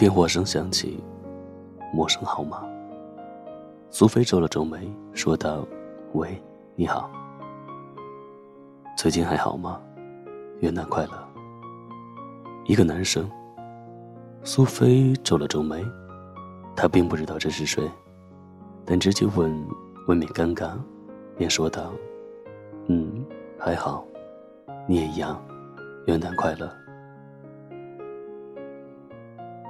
[0.00, 0.98] 电话声响起，
[1.92, 2.66] 陌生号码。
[3.90, 5.62] 苏菲皱了皱眉，说道
[6.16, 6.42] ：“喂，
[6.74, 7.10] 你好。
[8.96, 9.78] 最近还好吗？
[10.60, 11.12] 元旦快乐。”
[12.64, 13.30] 一个男生。
[14.42, 15.84] 苏菲皱了皱眉，
[16.74, 17.86] 她并不知道这是谁，
[18.86, 19.54] 但直接问，
[20.08, 20.70] 未免尴尬，
[21.36, 21.92] 便说道
[22.88, 23.22] ：“嗯，
[23.58, 24.02] 还好，
[24.88, 25.38] 你也一样，
[26.06, 26.74] 元旦快乐。”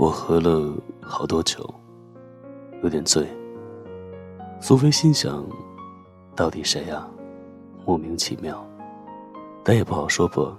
[0.00, 1.62] 我喝了好多酒，
[2.82, 3.28] 有点醉。
[4.58, 5.46] 苏菲心想
[6.34, 7.06] ：“到底谁呀？
[7.84, 8.66] 莫名其妙，
[9.62, 10.56] 但也不好说破，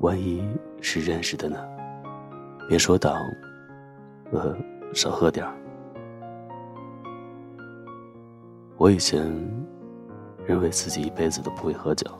[0.00, 0.42] 万一
[0.80, 1.64] 是认识的呢？”
[2.68, 3.14] 别说道
[4.34, 4.52] ：“呃，
[4.92, 5.54] 少喝点儿。
[8.78, 9.22] 我以前
[10.44, 12.10] 认为自己一辈子都不会喝酒，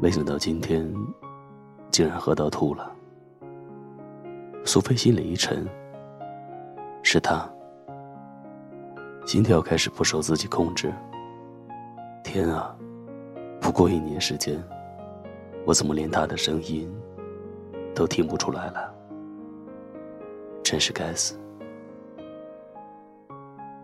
[0.00, 0.92] 没想到今天
[1.88, 2.90] 竟然喝到吐了。”
[4.64, 5.66] 苏菲心里一沉。
[7.02, 7.50] 是他，
[9.24, 10.92] 心跳开始不受自己控制。
[12.22, 12.76] 天啊，
[13.60, 14.62] 不过一年时间，
[15.64, 16.92] 我怎么连他的声音
[17.94, 18.94] 都听不出来了？
[20.62, 21.40] 真是该死！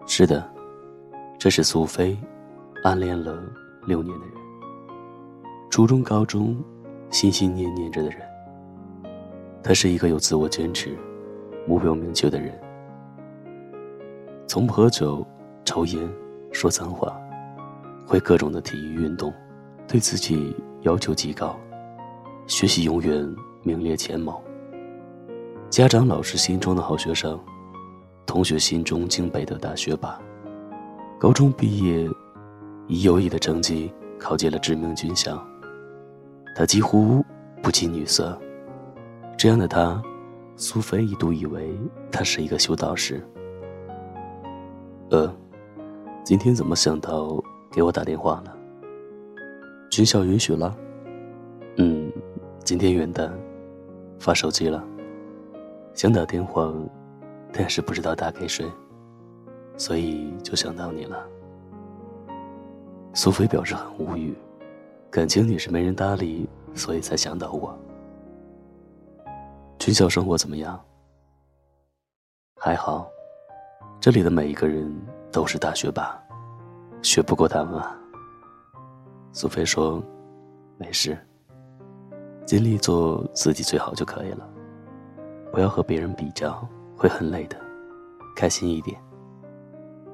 [0.06, 0.48] 是的，
[1.38, 2.16] 这是苏菲
[2.84, 3.42] 暗恋了
[3.86, 4.34] 六年的人，
[5.70, 6.56] 初中、高中
[7.10, 8.20] 心心念念着的人。
[9.62, 10.96] 他是一个有自我坚持、
[11.66, 12.52] 目标明确的人，
[14.46, 15.26] 从不喝酒、
[15.64, 16.08] 抽烟、
[16.52, 17.16] 说脏话，
[18.06, 19.32] 会各种的体育运动，
[19.88, 21.58] 对自己要求极高，
[22.46, 24.40] 学习永远名列前茅。
[25.68, 27.38] 家长、老师心中的好学生，
[28.24, 30.16] 同学心中敬佩的大学霸，
[31.18, 32.08] 高中毕业
[32.86, 35.44] 以优异的成绩考进了知名军校。
[36.54, 37.22] 他几乎
[37.60, 38.40] 不近女色，
[39.36, 40.02] 这样的他，
[40.56, 41.78] 苏菲一度以为
[42.10, 43.22] 他是一个修道士。
[45.10, 45.30] 呃，
[46.24, 48.56] 今天怎么想到给我打电话了？
[49.90, 50.74] 军校允许了？
[51.76, 52.10] 嗯，
[52.64, 53.30] 今天元旦，
[54.18, 54.82] 发手机了。
[55.92, 56.72] 想打电话，
[57.52, 58.64] 但是不知道打给谁，
[59.76, 61.22] 所以就想到你了。
[63.12, 64.34] 苏菲表示很无语，
[65.10, 67.78] 感情你是没人搭理，所以才想到我。
[69.86, 70.84] 军校生活怎么样？
[72.56, 73.08] 还好，
[74.00, 74.92] 这里的每一个人
[75.30, 76.20] 都是大学霸，
[77.02, 77.80] 学不过他们。
[79.30, 80.02] 苏菲说
[80.76, 81.16] ：“没事，
[82.44, 84.50] 尽力做自己最好就可以了。”
[85.54, 87.56] 不要和别人比较，会很累的。
[88.34, 89.00] 开心一点。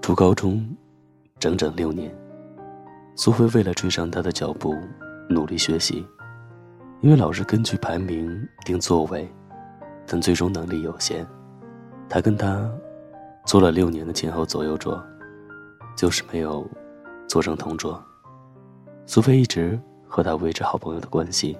[0.02, 0.62] 读高中，
[1.38, 2.14] 整整六年，
[3.16, 4.76] 苏菲为了追上他的脚步，
[5.30, 6.06] 努力学习。
[7.00, 9.26] 因为老师根据排名定座位，
[10.06, 11.26] 但最终能力有限，
[12.08, 12.70] 他跟他
[13.44, 15.02] 坐了六年的前后左右桌，
[15.96, 16.68] 就是没有
[17.28, 18.02] 坐成同桌。
[19.06, 21.58] 苏菲一直和他维持好朋友的关系。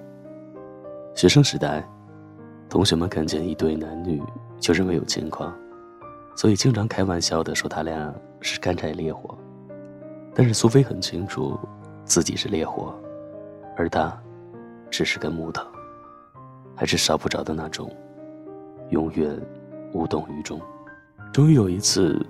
[1.15, 1.87] 学生时代。
[2.69, 4.19] 同学们看见一对男女，
[4.59, 5.53] 就认为有情况，
[6.35, 8.11] 所以经常开玩笑的说他俩
[8.41, 9.37] 是干柴烈火。
[10.33, 11.59] 但是苏菲很清楚，
[12.03, 12.95] 自己是烈火，
[13.77, 14.19] 而他
[14.89, 15.63] 只是根木头，
[16.75, 17.95] 还是烧不着的那种，
[18.89, 19.39] 永远
[19.93, 20.59] 无动于衷。
[21.31, 22.23] 终于有一次，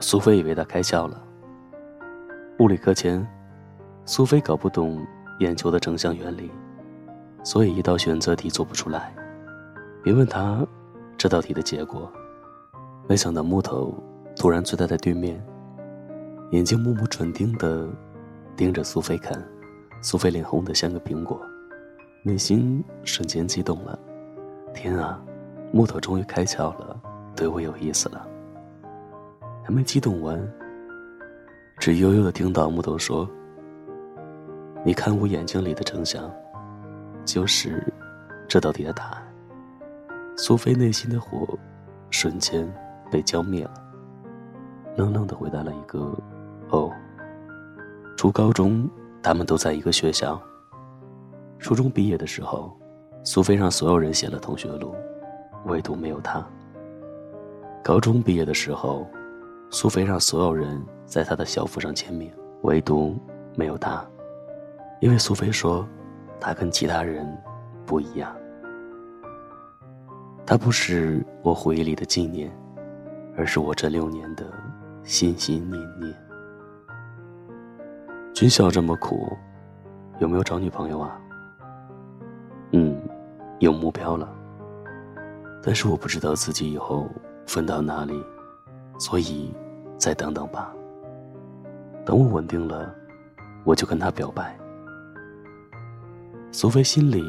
[0.00, 1.22] 苏菲以为他开窍了。
[2.58, 3.26] 物理课前，
[4.04, 5.06] 苏菲搞不懂
[5.38, 6.50] 眼球的成像原理，
[7.42, 9.14] 所以一道选择题做不出来。
[10.02, 10.66] 别问他
[11.16, 12.10] 这道题的结果，
[13.08, 13.94] 没想到木头
[14.36, 15.42] 突然坐在他对面，
[16.50, 17.88] 眼睛目不转睛的
[18.56, 19.42] 盯着苏菲看，
[20.02, 21.40] 苏菲脸红的像个苹果，
[22.22, 23.98] 内心瞬间激动了。
[24.74, 25.22] 天啊，
[25.72, 27.00] 木头终于开窍了，
[27.36, 28.26] 对我有意思了。
[29.62, 30.40] 还没激动完，
[31.78, 33.28] 只悠悠的听到木头说
[34.84, 36.30] ：“你看我眼睛里的真相，
[37.24, 37.92] 就是
[38.48, 39.22] 这道题的答案。”
[40.36, 41.46] 苏菲内心的火，
[42.10, 42.66] 瞬间
[43.10, 43.74] 被浇灭了。
[44.96, 46.18] 冷冷的回答了一个
[46.70, 46.90] ：“哦。”
[48.16, 48.90] 初高中，
[49.22, 50.40] 他们都在一个学校。
[51.58, 52.76] 初中毕业的时候，
[53.22, 54.94] 苏菲让所有人写了同学录，
[55.64, 56.44] 唯独没有他。
[57.82, 59.06] 高中毕业的时候，
[59.70, 62.30] 苏菲让所有人在他的校服上签名，
[62.62, 63.16] 唯独
[63.56, 64.04] 没有他，
[65.00, 65.86] 因为苏菲说，
[66.38, 67.26] 他跟其他人
[67.86, 68.34] 不一样。
[70.46, 72.50] 他不是我回忆里的纪念，
[73.36, 74.44] 而是我这六年的
[75.04, 76.12] 心心念念。
[78.34, 79.36] 军校这么苦，
[80.18, 81.20] 有没有找女朋友啊？
[82.72, 83.00] 嗯，
[83.58, 84.28] 有目标了。
[85.62, 87.08] 但是我不知道自己以后
[87.46, 88.24] 分到哪里，
[88.98, 89.54] 所以
[89.98, 90.74] 再等等吧。
[92.04, 92.94] 等我稳定了，
[93.64, 94.58] 我就跟他表白。
[96.50, 97.22] 苏菲心里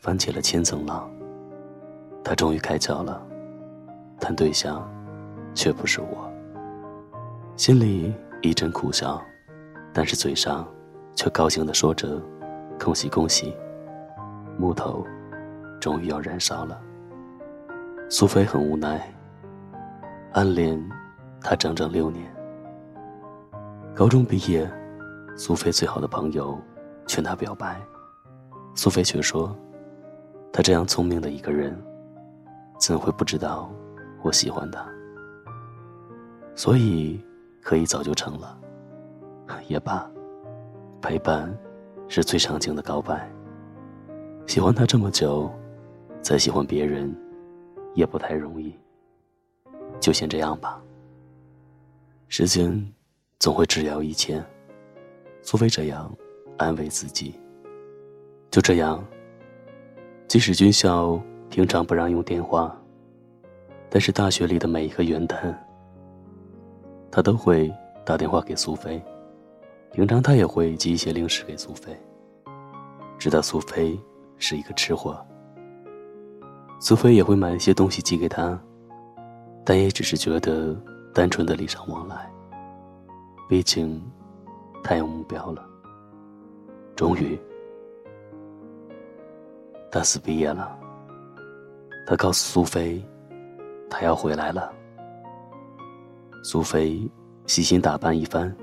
[0.00, 1.08] 翻起了千层浪，
[2.24, 3.22] 她终于开窍了，
[4.18, 4.90] 但对象
[5.54, 6.28] 却不是我。
[7.56, 9.22] 心里一阵苦笑，
[9.92, 10.66] 但是嘴上
[11.14, 12.20] 却高兴地说着
[12.82, 13.54] ：“恭喜恭喜！”
[14.58, 15.06] 木头
[15.78, 16.80] 终于要燃烧了。
[18.12, 19.00] 苏菲很无奈，
[20.32, 20.76] 暗恋
[21.40, 22.28] 他整整六年。
[23.94, 24.68] 高中毕业，
[25.36, 26.58] 苏菲最好的朋友
[27.06, 27.80] 劝她表白，
[28.74, 29.56] 苏菲却说
[30.52, 31.80] ：“他这样聪明的一个人，
[32.80, 33.70] 怎会不知道
[34.22, 34.84] 我喜欢他？
[36.54, 37.24] 所以。”
[37.62, 38.58] 可以早就成了，
[39.68, 40.10] 也罢，
[41.02, 41.54] 陪伴
[42.08, 43.30] 是最长情的告白。
[44.46, 45.52] 喜欢他这么久，
[46.22, 47.14] 再喜欢别人，
[47.94, 48.74] 也不太容易。
[49.98, 50.82] 就先这样吧。
[52.28, 52.92] 时间
[53.38, 54.42] 总会治疗一切，
[55.42, 56.10] 苏菲这样
[56.56, 57.34] 安慰自己。
[58.50, 59.04] 就这样，
[60.28, 62.76] 即使军校平常不让用电话，
[63.88, 65.54] 但是大学里的每一个元旦。
[67.10, 67.72] 他都会
[68.04, 69.02] 打电话给苏菲，
[69.92, 71.96] 平常他也会寄一些零食给苏菲。
[73.18, 73.98] 知道苏菲
[74.38, 75.24] 是一个吃货，
[76.82, 78.58] 苏菲也会买一些东西寄给他，
[79.66, 80.74] 但也只是觉得
[81.12, 82.28] 单纯的礼尚往来。
[83.50, 84.02] 毕竟，
[84.82, 85.62] 他有目标了。
[86.96, 87.38] 终于，
[89.92, 90.74] 大四毕业了，
[92.06, 93.04] 他告诉苏菲，
[93.90, 94.72] 他要回来了。
[96.42, 97.06] 苏菲
[97.46, 98.56] 细心打扮一番，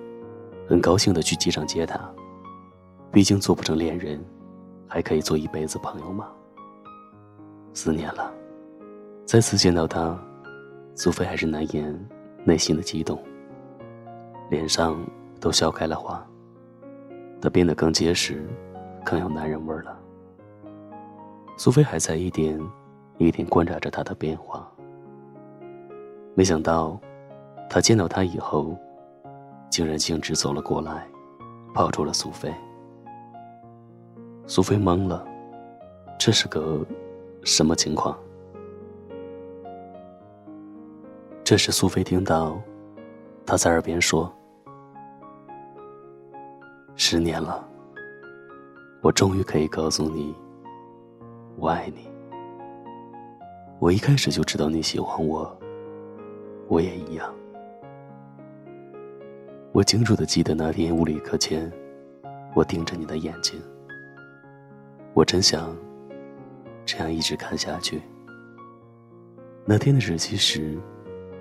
[0.68, 2.00] 很高兴的去机场接他。
[3.12, 4.20] 毕竟做不成恋人，
[4.88, 6.28] 还可以做一辈子朋友嘛。
[7.78, 8.34] 四年了，
[9.24, 10.20] 再次见到他，
[10.96, 12.10] 苏菲还是难掩
[12.44, 13.22] 内心的激动，
[14.50, 15.00] 脸上
[15.40, 16.28] 都笑开了花。
[17.40, 18.44] 他变得更结实，
[19.06, 19.96] 更有男人味了。
[21.56, 22.60] 苏菲还在一点
[23.20, 24.68] 一点观察着他的变化，
[26.34, 27.00] 没想到。
[27.70, 28.76] 他见到他以后，
[29.70, 31.06] 竟然径直走了过来，
[31.76, 32.52] 抱住了苏菲。
[34.48, 35.24] 苏菲懵了，
[36.18, 36.84] 这是个
[37.48, 38.16] 什么情况？
[41.46, 42.62] 这时，苏菲听到
[43.46, 44.30] 他在耳边说
[46.98, 47.66] ：“十年了，
[49.02, 50.36] 我终于可以告诉你，
[51.56, 52.12] 我爱你。
[53.80, 55.58] 我一开始就知道你喜欢我，
[56.68, 57.34] 我也一样。”
[59.72, 61.72] 我清楚的记得那天物理课前，
[62.54, 63.58] 我盯着你的眼睛。
[65.14, 65.74] 我真想
[66.98, 68.02] 这样一直看下去。
[69.64, 70.80] 那天的日期是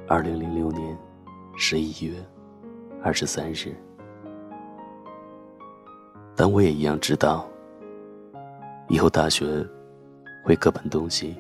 [0.07, 0.99] 二零零六年
[1.57, 2.15] 十一月
[3.03, 3.75] 二十三日。
[6.35, 7.49] 但我也一样知道，
[8.89, 9.67] 以后大学
[10.45, 11.35] 会各奔东西。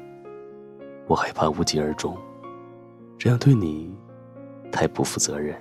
[1.06, 2.16] 我害怕无疾而终，
[3.18, 3.94] 这样对你
[4.72, 5.54] 太不负责任。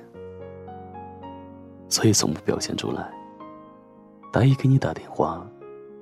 [1.89, 3.13] 所以从不表现出来。
[4.31, 5.45] 答应给你打电话，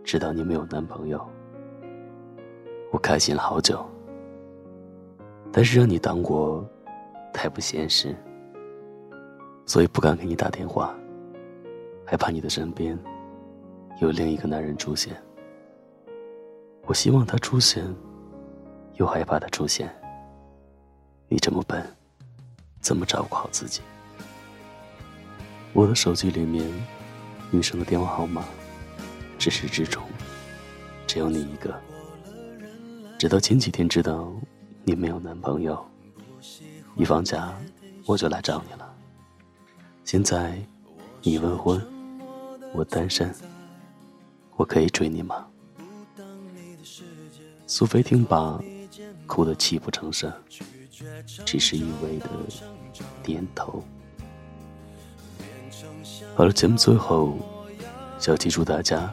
[0.03, 1.19] 知道你没有男朋友，
[2.93, 3.83] 我开心了好久。
[5.51, 6.63] 但是让你当我，
[7.33, 8.15] 太不现实，
[9.65, 10.95] 所以不敢给你打电话，
[12.05, 12.97] 害怕你的身边
[13.99, 15.15] 有另一个男人出现。
[16.85, 17.83] 我希望他出现，
[18.95, 19.89] 又害怕他出现。
[21.27, 21.83] 你这么笨，
[22.79, 23.81] 怎么照顾好自己？
[25.73, 26.63] 我的手机里面，
[27.49, 28.43] 女生的电话号码，
[29.39, 30.03] 至始至终，
[31.07, 31.73] 只有你一个。
[33.23, 34.29] 直到前几天知道
[34.83, 35.81] 你没有男朋友，
[36.97, 37.57] 一放假
[38.05, 38.93] 我就来找你了。
[40.03, 40.61] 现在
[41.21, 41.81] 你未婚，
[42.73, 43.33] 我单身，
[44.57, 45.47] 我可以追你吗？
[47.65, 48.61] 苏菲听罢，
[49.25, 50.29] 哭得泣不成声，
[51.45, 52.27] 只是一味的
[53.23, 53.81] 点头。
[56.35, 57.37] 好了，节目最后，
[58.19, 59.09] 小七祝大家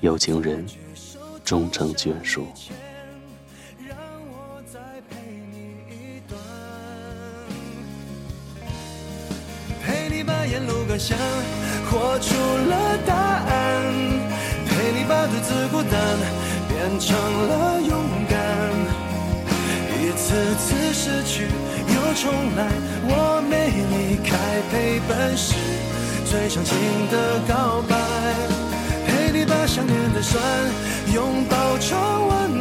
[0.00, 0.64] 有情人
[1.44, 2.46] 终成眷属。
[10.54, 11.18] 沿路感想
[11.90, 12.32] 活出
[12.70, 13.82] 了答案，
[14.68, 15.92] 陪你把独自孤单
[16.68, 17.10] 变成
[17.48, 17.90] 了勇
[18.30, 18.38] 敢。
[19.98, 21.48] 一次次失去
[21.88, 22.70] 又重来，
[23.02, 23.52] 我没
[23.90, 24.30] 离开
[24.70, 25.56] 陪伴是。
[26.24, 26.72] 最长情
[27.10, 27.96] 的告白，
[29.08, 30.40] 陪你把想念的酸
[31.12, 32.53] 拥抱成温暖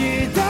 [0.00, 0.49] 期待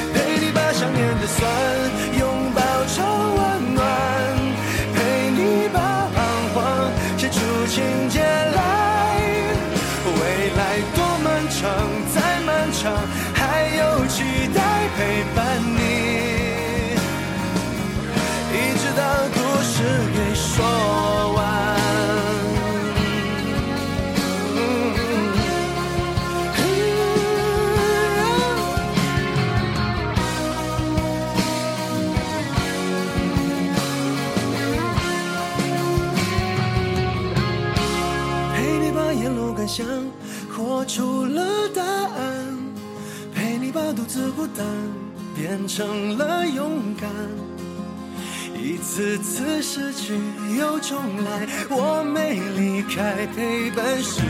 [48.71, 50.17] 一次次失去
[50.57, 54.21] 又重来，我没离开，陪伴是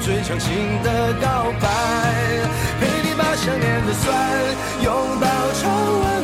[0.00, 1.68] 最长情的告白。
[2.80, 4.04] 陪你把想念的酸
[4.82, 5.62] 拥抱窗
[6.00, 6.17] 外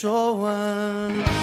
[0.00, 1.39] 说完。